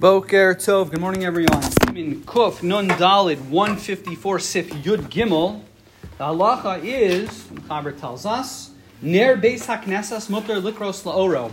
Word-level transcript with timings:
Boker 0.00 0.54
Tov. 0.54 0.92
Good 0.92 1.00
morning, 1.00 1.24
everyone. 1.24 1.64
In 1.96 2.22
Kuf 2.22 2.62
Nun 2.62 2.88
Dalid 2.88 3.40
154 3.48 4.38
Sif 4.38 4.70
Yud 4.70 5.08
Gimel, 5.10 5.60
the 6.18 6.24
halacha 6.24 6.80
is, 6.84 7.28
Chaber 7.68 7.98
tells 7.98 8.24
us, 8.24 8.70
Ner 9.02 9.36
Beis 9.36 9.66
Haknesas 9.66 10.30
Mutter 10.30 10.60
Likros 10.60 11.02
Laoro. 11.02 11.50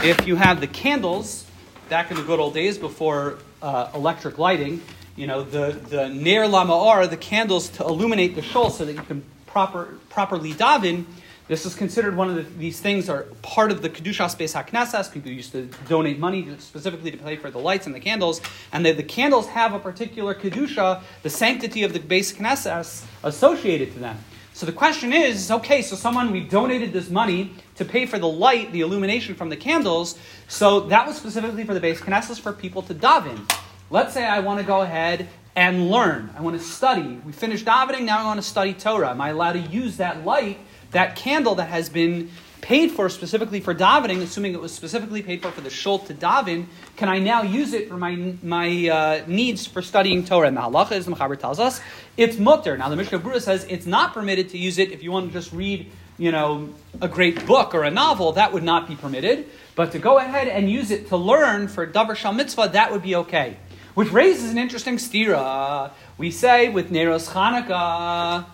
If 0.00 0.28
you 0.28 0.36
have 0.36 0.60
the 0.60 0.68
candles, 0.68 1.44
back 1.88 2.12
in 2.12 2.16
the 2.16 2.22
good 2.22 2.38
old 2.38 2.54
days 2.54 2.78
before 2.78 3.40
uh, 3.62 3.90
electric 3.92 4.38
lighting, 4.38 4.80
you 5.16 5.26
know, 5.26 5.42
the, 5.42 5.72
the 5.88 6.08
Ner 6.08 6.44
Lama'ar, 6.44 7.10
the 7.10 7.16
candles 7.16 7.68
to 7.70 7.82
illuminate 7.82 8.36
the 8.36 8.42
shul 8.42 8.70
so 8.70 8.84
that 8.84 8.92
you 8.92 9.02
can 9.02 9.24
proper, 9.46 9.98
properly 10.08 10.52
daven, 10.52 11.04
this 11.48 11.64
is 11.64 11.74
considered 11.74 12.14
one 12.14 12.28
of 12.28 12.36
the, 12.36 12.42
these 12.58 12.78
things 12.78 13.08
are 13.08 13.22
part 13.40 13.72
of 13.72 13.80
the 13.80 13.88
Kedushas 13.88 14.36
Beis 14.36 14.54
HaKnesses. 14.54 15.10
People 15.10 15.32
used 15.32 15.52
to 15.52 15.64
donate 15.88 16.18
money 16.18 16.46
specifically 16.58 17.10
to 17.10 17.16
pay 17.16 17.36
for 17.36 17.50
the 17.50 17.58
lights 17.58 17.86
and 17.86 17.94
the 17.94 18.00
candles. 18.00 18.42
And 18.70 18.84
the, 18.84 18.92
the 18.92 19.02
candles 19.02 19.46
have 19.48 19.72
a 19.72 19.78
particular 19.78 20.34
Kedusha, 20.34 21.00
the 21.22 21.30
sanctity 21.30 21.84
of 21.84 21.94
the 21.94 22.00
Beis 22.00 22.34
HaKnesses 22.34 23.06
associated 23.24 23.94
to 23.94 23.98
them. 23.98 24.18
So 24.52 24.66
the 24.66 24.72
question 24.72 25.12
is, 25.12 25.50
okay, 25.50 25.80
so 25.80 25.96
someone, 25.96 26.32
we 26.32 26.40
donated 26.40 26.92
this 26.92 27.08
money 27.08 27.54
to 27.76 27.84
pay 27.84 28.04
for 28.04 28.18
the 28.18 28.28
light, 28.28 28.72
the 28.72 28.82
illumination 28.82 29.34
from 29.34 29.48
the 29.48 29.56
candles. 29.56 30.18
So 30.48 30.80
that 30.80 31.06
was 31.06 31.16
specifically 31.16 31.64
for 31.64 31.72
the 31.72 31.80
Beis 31.80 31.98
Knesses 31.98 32.38
for 32.38 32.52
people 32.52 32.82
to 32.82 32.94
daven. 32.94 33.50
Let's 33.88 34.12
say 34.12 34.26
I 34.26 34.40
want 34.40 34.60
to 34.60 34.66
go 34.66 34.82
ahead 34.82 35.28
and 35.56 35.90
learn. 35.90 36.30
I 36.36 36.42
want 36.42 36.58
to 36.58 36.64
study. 36.64 37.20
We 37.24 37.32
finished 37.32 37.64
davening, 37.64 38.02
now 38.02 38.18
I 38.18 38.24
want 38.24 38.38
to 38.38 38.46
study 38.46 38.74
Torah. 38.74 39.10
Am 39.10 39.20
I 39.20 39.30
allowed 39.30 39.54
to 39.54 39.60
use 39.60 39.96
that 39.96 40.24
light 40.24 40.58
that 40.90 41.16
candle 41.16 41.54
that 41.56 41.68
has 41.68 41.88
been 41.88 42.30
paid 42.60 42.90
for 42.90 43.08
specifically 43.08 43.60
for 43.60 43.74
davening, 43.74 44.20
assuming 44.20 44.52
it 44.52 44.60
was 44.60 44.74
specifically 44.74 45.22
paid 45.22 45.40
for 45.40 45.50
for 45.50 45.60
the 45.60 45.70
shul 45.70 45.98
to 46.00 46.14
daven, 46.14 46.66
can 46.96 47.08
I 47.08 47.18
now 47.18 47.42
use 47.42 47.72
it 47.72 47.88
for 47.88 47.96
my 47.96 48.34
my 48.42 48.88
uh, 48.88 49.24
needs 49.26 49.66
for 49.66 49.82
studying 49.82 50.24
Torah? 50.24 50.48
And 50.48 50.56
the 50.56 50.60
halacha, 50.60 50.92
as 50.92 51.06
the 51.06 51.12
Mechaber 51.12 51.38
tells 51.38 51.60
us, 51.60 51.80
it's 52.16 52.38
mutter. 52.38 52.76
Now 52.76 52.88
the 52.88 52.96
Mishnah 52.96 53.20
Berurah 53.20 53.40
says 53.40 53.64
it's 53.68 53.86
not 53.86 54.12
permitted 54.12 54.50
to 54.50 54.58
use 54.58 54.78
it 54.78 54.92
if 54.92 55.02
you 55.02 55.12
want 55.12 55.28
to 55.28 55.32
just 55.32 55.52
read, 55.52 55.90
you 56.18 56.32
know, 56.32 56.68
a 57.00 57.08
great 57.08 57.46
book 57.46 57.74
or 57.74 57.84
a 57.84 57.90
novel. 57.90 58.32
That 58.32 58.52
would 58.52 58.64
not 58.64 58.88
be 58.88 58.96
permitted. 58.96 59.48
But 59.74 59.92
to 59.92 59.98
go 59.98 60.18
ahead 60.18 60.48
and 60.48 60.68
use 60.70 60.90
it 60.90 61.08
to 61.08 61.16
learn 61.16 61.68
for 61.68 61.86
davar 61.86 62.16
shal 62.16 62.32
mitzvah, 62.32 62.70
that 62.72 62.90
would 62.90 63.02
be 63.02 63.14
okay. 63.14 63.56
Which 63.94 64.10
raises 64.10 64.50
an 64.50 64.58
interesting 64.58 64.96
stira. 64.96 65.92
We 66.18 66.30
say 66.30 66.68
with 66.68 66.90
Neros 66.90 67.28
Chanukah. 67.28 68.44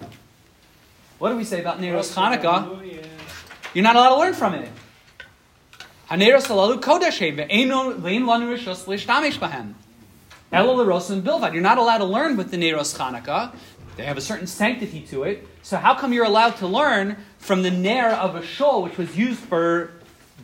What 1.18 1.30
do 1.30 1.36
we 1.36 1.44
say 1.44 1.60
about 1.60 1.80
Neros 1.80 2.14
Chanukah? 2.14 3.02
You're 3.72 3.84
not 3.84 3.96
allowed 3.96 4.10
to 4.10 4.18
learn 4.18 4.34
from 4.34 4.54
it. 4.54 4.70
Haneros 6.10 6.46
alalu 6.46 6.80
kodesh 6.80 7.18
ve'eno 7.18 7.94
ve'en 7.98 8.24
lanu 8.24 8.56
rishos 8.56 8.86
l'ishtamish 8.86 9.38
bahem. 9.38 9.74
Elo 10.52 10.74
l'rosim 10.74 11.22
bilvad. 11.22 11.52
You're 11.52 11.62
not 11.62 11.78
allowed 11.78 11.98
to 11.98 12.04
learn 12.04 12.36
with 12.36 12.50
the 12.50 12.56
Neros 12.56 12.96
Chanukah. 12.96 13.54
They 13.96 14.04
have 14.04 14.16
a 14.16 14.20
certain 14.20 14.46
sanctity 14.46 15.00
to 15.02 15.22
it. 15.22 15.46
So 15.62 15.76
how 15.76 15.94
come 15.94 16.12
you're 16.12 16.24
allowed 16.24 16.56
to 16.58 16.66
learn 16.66 17.16
from 17.38 17.62
the 17.62 17.70
Ner 17.70 18.10
of 18.10 18.34
a 18.34 18.44
shul, 18.44 18.82
which 18.82 18.98
was 18.98 19.16
used 19.16 19.40
for 19.40 19.92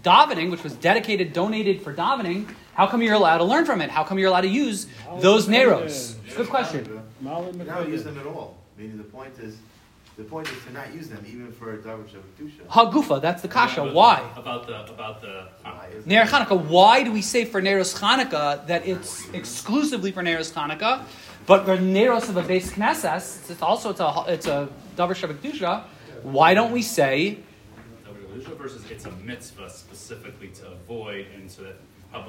davening, 0.02 0.50
which 0.50 0.62
was 0.62 0.74
dedicated, 0.74 1.32
donated 1.32 1.82
for 1.82 1.92
davening? 1.92 2.48
How 2.74 2.86
come 2.86 3.02
you're 3.02 3.14
allowed 3.14 3.38
to 3.38 3.44
learn 3.44 3.66
from 3.66 3.80
it? 3.80 3.90
How 3.90 4.04
come 4.04 4.18
you're 4.18 4.28
allowed 4.28 4.42
to 4.42 4.48
use 4.48 4.86
those 5.18 5.48
Neros? 5.48 6.14
Good 6.36 6.48
question. 6.48 7.02
You're 7.22 7.64
not 7.64 7.88
use 7.88 8.04
them 8.04 8.18
at 8.18 8.26
all. 8.26 8.56
Meaning 8.78 8.98
the 8.98 9.04
point 9.04 9.38
is, 9.38 9.58
the 10.20 10.28
point 10.28 10.46
is 10.48 10.62
to 10.64 10.72
not 10.72 10.92
use 10.92 11.08
them 11.08 11.24
even 11.26 11.50
for 11.50 11.72
a 11.72 11.78
davar 11.78 12.06
shavakdusha. 12.12 12.66
Hagufa, 12.68 13.22
that's 13.22 13.42
the 13.42 13.48
kasha. 13.48 13.82
Yeah, 13.84 13.92
Why? 13.92 14.16
About 14.36 14.66
the 14.66 14.76
about 14.92 15.20
the 15.22 15.48
Why 15.62 15.88
is 15.94 16.06
Ner 16.06 16.26
that? 16.26 16.48
Chanukah. 16.48 16.64
Why 16.66 17.02
do 17.02 17.10
we 17.10 17.22
say 17.22 17.44
for 17.44 17.60
Neros 17.62 17.98
Chanukah 17.98 18.66
that 18.66 18.86
it's 18.86 19.28
exclusively 19.30 20.12
for 20.12 20.22
Neros 20.22 20.52
Chanukah, 20.52 21.04
but 21.46 21.64
for 21.64 21.76
Neros 21.78 22.28
of 22.28 22.36
a 22.36 22.42
Beis 22.42 22.68
Knesses, 22.72 23.50
it's 23.50 23.62
also 23.62 23.90
it's 23.90 24.00
a 24.00 24.24
it's 24.28 24.46
a 24.46 24.68
davar 24.96 25.16
shavakdusha. 25.20 25.84
Why 26.22 26.52
don't 26.52 26.72
we 26.72 26.82
say 26.82 27.38
versus 28.60 28.90
it's 28.90 29.06
a 29.06 29.10
mitzvah 29.12 29.70
specifically 29.70 30.48
to 30.48 30.66
avoid 30.72 31.26
and 31.34 31.48
to 31.48 31.62
publicize. 31.62 31.89
And 32.12 32.24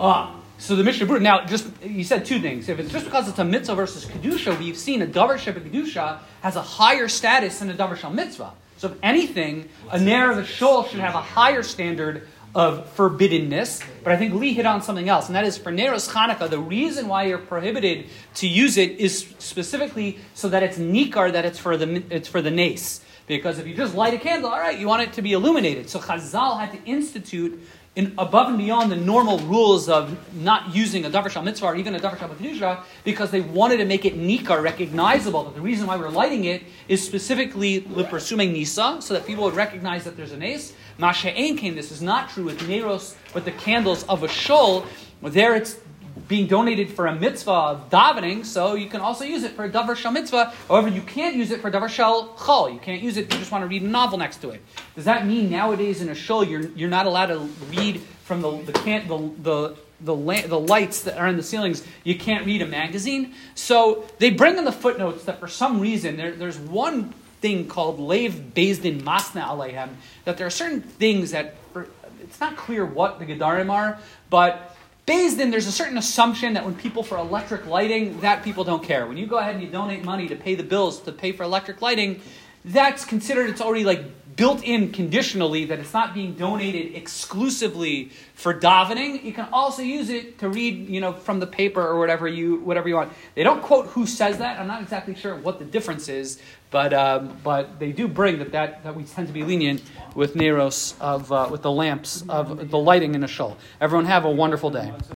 Ah, 0.00 0.40
so 0.58 0.76
the 0.76 0.84
Mishnah 0.84 1.06
Berurah. 1.06 1.20
Now, 1.20 1.44
just 1.44 1.68
you 1.82 2.04
said 2.04 2.24
two 2.24 2.40
things. 2.40 2.68
If 2.68 2.78
it's 2.78 2.90
just 2.92 3.04
because 3.04 3.28
it's 3.28 3.38
a 3.38 3.44
mitzvah 3.44 3.74
versus 3.74 4.04
kedusha, 4.04 4.58
we've 4.58 4.76
seen 4.76 5.02
a 5.02 5.06
davar 5.06 5.38
sheba 5.38 5.60
kedusha 5.60 6.18
has 6.42 6.56
a 6.56 6.62
higher 6.62 7.08
status 7.08 7.58
than 7.58 7.70
a 7.70 7.74
davar 7.74 7.96
shel 7.96 8.10
mitzvah. 8.10 8.52
So, 8.76 8.88
if 8.88 8.98
anything, 9.02 9.68
a 9.90 9.98
ner 9.98 10.30
of 10.30 10.38
a 10.38 10.44
shul 10.44 10.84
should 10.84 11.00
have 11.00 11.14
a 11.14 11.20
higher 11.20 11.62
standard 11.64 12.28
of 12.54 12.94
forbiddenness. 12.96 13.84
But 14.02 14.12
I 14.12 14.16
think 14.16 14.34
Lee 14.34 14.54
hit 14.54 14.66
on 14.66 14.82
something 14.82 15.08
else, 15.08 15.26
and 15.26 15.36
that 15.36 15.44
is 15.44 15.58
for 15.58 15.70
neros 15.70 16.08
Chanukah. 16.08 16.48
The 16.48 16.60
reason 16.60 17.08
why 17.08 17.24
you're 17.24 17.38
prohibited 17.38 18.06
to 18.36 18.48
use 18.48 18.76
it 18.76 18.92
is 18.98 19.34
specifically 19.38 20.18
so 20.34 20.48
that 20.48 20.62
it's 20.62 20.78
nikar, 20.78 21.32
that 21.32 21.44
it's 21.44 21.58
for 21.58 21.76
the 21.76 22.02
it's 22.10 22.28
for 22.28 22.40
the 22.40 22.50
nace. 22.50 23.00
Because 23.26 23.58
if 23.58 23.66
you 23.66 23.74
just 23.74 23.94
light 23.94 24.14
a 24.14 24.18
candle, 24.18 24.50
all 24.50 24.58
right, 24.58 24.78
you 24.78 24.88
want 24.88 25.02
it 25.02 25.12
to 25.12 25.22
be 25.22 25.34
illuminated. 25.34 25.90
So 25.90 25.98
Chazal 25.98 26.58
had 26.58 26.72
to 26.72 26.82
institute 26.90 27.60
in, 27.98 28.14
above 28.16 28.46
and 28.46 28.56
beyond 28.56 28.92
the 28.92 28.96
normal 28.96 29.40
rules 29.40 29.88
of 29.88 30.16
not 30.32 30.72
using 30.72 31.04
a 31.04 31.10
davar 31.10 31.42
mitzvah 31.42 31.66
or 31.66 31.74
even 31.74 31.96
a 31.96 31.98
davar 31.98 32.16
shal 32.56 32.84
because 33.02 33.32
they 33.32 33.40
wanted 33.40 33.78
to 33.78 33.84
make 33.84 34.04
it 34.04 34.16
nikar, 34.16 34.62
recognizable. 34.62 35.42
That 35.42 35.56
the 35.56 35.60
reason 35.60 35.88
why 35.88 35.96
we're 35.96 36.08
lighting 36.08 36.44
it 36.44 36.62
is 36.86 37.04
specifically 37.04 37.80
pirsumei 37.80 38.52
nisa, 38.52 38.98
so 39.00 39.14
that 39.14 39.26
people 39.26 39.42
would 39.42 39.56
recognize 39.56 40.04
that 40.04 40.16
there's 40.16 40.30
an 40.30 40.44
ace. 40.44 40.74
Masha'ain 41.00 41.58
came. 41.58 41.74
This 41.74 41.90
is 41.90 42.00
not 42.00 42.30
true 42.30 42.44
with 42.44 42.68
neros, 42.68 43.16
with 43.34 43.44
the 43.44 43.52
candles 43.52 44.04
of 44.04 44.22
a 44.22 44.28
shul. 44.28 44.86
There, 45.20 45.56
it's 45.56 45.80
being 46.28 46.46
donated 46.46 46.90
for 46.90 47.06
a 47.06 47.14
mitzvah 47.14 47.50
of 47.50 47.90
davening, 47.90 48.44
so 48.44 48.74
you 48.74 48.88
can 48.88 49.00
also 49.00 49.24
use 49.24 49.42
it 49.42 49.52
for 49.52 49.64
a 49.64 49.70
davar 49.70 49.96
shal 49.96 50.12
mitzvah. 50.12 50.52
However, 50.68 50.88
you 50.88 51.00
can't 51.00 51.34
use 51.34 51.50
it 51.50 51.60
for 51.60 51.70
davar 51.70 51.88
shal 51.88 52.28
chol. 52.36 52.72
You 52.72 52.78
can't 52.78 53.02
use 53.02 53.16
it 53.16 53.24
if 53.26 53.32
you 53.32 53.38
just 53.38 53.50
want 53.50 53.62
to 53.62 53.68
read 53.68 53.82
a 53.82 53.88
novel 53.88 54.18
next 54.18 54.42
to 54.42 54.50
it. 54.50 54.62
Does 54.94 55.06
that 55.06 55.26
mean 55.26 55.50
nowadays 55.50 56.02
in 56.02 56.10
a 56.10 56.14
shul 56.14 56.44
you're, 56.44 56.68
you're 56.70 56.90
not 56.90 57.06
allowed 57.06 57.26
to 57.26 57.38
read 57.70 58.00
from 58.24 58.42
the 58.42 58.62
the 58.62 58.72
can, 58.72 59.08
the 59.08 59.18
the 59.42 59.76
the, 60.00 60.14
la- 60.14 60.46
the 60.46 60.60
lights 60.60 61.02
that 61.02 61.16
are 61.16 61.26
in 61.26 61.36
the 61.36 61.42
ceilings? 61.42 61.82
You 62.04 62.16
can't 62.18 62.44
read 62.46 62.62
a 62.62 62.66
magazine. 62.66 63.34
So 63.54 64.04
they 64.18 64.30
bring 64.30 64.58
in 64.58 64.64
the 64.64 64.72
footnotes 64.72 65.24
that 65.24 65.40
for 65.40 65.48
some 65.48 65.80
reason 65.80 66.16
there, 66.16 66.32
there's 66.32 66.58
one 66.58 67.14
thing 67.40 67.68
called 67.68 67.98
Lev 67.98 68.52
Beis 68.54 68.82
Din 68.82 69.00
Masna 69.00 69.42
Aleihem 69.44 69.90
that 70.24 70.36
there 70.36 70.46
are 70.46 70.50
certain 70.50 70.82
things 70.82 71.30
that 71.30 71.56
for, 71.72 71.88
it's 72.20 72.40
not 72.40 72.56
clear 72.56 72.84
what 72.84 73.18
the 73.18 73.26
Gedarim 73.26 73.70
are, 73.70 73.98
but 74.28 74.76
Based 75.08 75.40
in, 75.40 75.50
there's 75.50 75.66
a 75.66 75.72
certain 75.72 75.96
assumption 75.96 76.52
that 76.52 76.66
when 76.66 76.74
people 76.74 77.02
for 77.02 77.16
electric 77.16 77.64
lighting, 77.64 78.20
that 78.20 78.44
people 78.44 78.62
don't 78.62 78.82
care. 78.82 79.06
When 79.06 79.16
you 79.16 79.26
go 79.26 79.38
ahead 79.38 79.54
and 79.54 79.64
you 79.64 79.70
donate 79.70 80.04
money 80.04 80.28
to 80.28 80.36
pay 80.36 80.54
the 80.54 80.62
bills 80.62 81.00
to 81.00 81.12
pay 81.12 81.32
for 81.32 81.44
electric 81.44 81.80
lighting, 81.80 82.20
that's 82.66 83.06
considered 83.06 83.48
it's 83.48 83.62
already 83.62 83.84
like 83.84 84.04
built 84.38 84.62
in 84.62 84.92
conditionally 84.92 85.64
that 85.64 85.80
it's 85.80 85.92
not 85.92 86.14
being 86.14 86.32
donated 86.34 86.94
exclusively 86.94 88.12
for 88.34 88.54
davening. 88.54 89.22
You 89.24 89.32
can 89.32 89.48
also 89.52 89.82
use 89.82 90.10
it 90.10 90.38
to 90.38 90.48
read, 90.48 90.88
you 90.88 91.00
know, 91.00 91.12
from 91.12 91.40
the 91.40 91.46
paper 91.46 91.82
or 91.82 91.98
whatever 91.98 92.28
you 92.28 92.60
whatever 92.60 92.88
you 92.88 92.94
want. 92.94 93.12
They 93.34 93.42
don't 93.42 93.60
quote 93.60 93.88
who 93.88 94.06
says 94.06 94.38
that. 94.38 94.60
I'm 94.60 94.68
not 94.68 94.80
exactly 94.80 95.16
sure 95.16 95.34
what 95.34 95.58
the 95.58 95.64
difference 95.64 96.08
is, 96.08 96.40
but 96.70 96.94
um, 96.94 97.36
but 97.42 97.80
they 97.80 97.90
do 97.90 98.06
bring 98.06 98.38
that, 98.38 98.52
that 98.52 98.84
that 98.84 98.94
we 98.94 99.02
tend 99.02 99.26
to 99.26 99.34
be 99.34 99.42
lenient 99.42 99.82
with 100.14 100.36
neros 100.36 100.94
of 101.00 101.32
uh, 101.32 101.48
with 101.50 101.62
the 101.62 101.72
lamps 101.72 102.22
of 102.28 102.70
the 102.70 102.78
lighting 102.78 103.16
in 103.16 103.24
a 103.24 103.28
shul. 103.28 103.58
Everyone 103.80 104.06
have 104.06 104.24
a 104.24 104.30
wonderful 104.30 104.70
day. 104.70 104.92